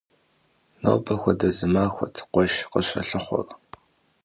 Нобэ 0.81 1.13
хуэдэ 1.21 1.49
зы 1.57 1.67
махуэт 1.73 2.15
къуэш 2.31 2.53
къыщалъыхъуэр. 2.71 3.47